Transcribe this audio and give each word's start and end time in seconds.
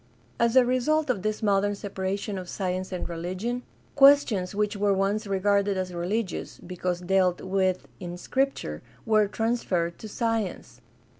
As 0.39 0.55
a 0.55 0.65
result 0.65 1.11
of 1.11 1.21
this 1.21 1.43
modern 1.43 1.75
separation 1.75 2.39
of 2.39 2.49
science 2.49 2.91
and 2.91 3.07
reli 3.07 3.35
gion, 3.35 3.61
questions 3.93 4.55
which 4.55 4.75
were 4.75 4.95
once 4.95 5.27
regarded 5.27 5.77
as 5.77 5.93
religious, 5.93 6.57
because 6.57 7.01
dealt 7.01 7.39
with 7.39 7.87
in 7.99 8.17
Scripture, 8.17 8.81
were 9.05 9.27
transferred 9.27 9.99
to 9.99 10.09
science. 10.09 10.81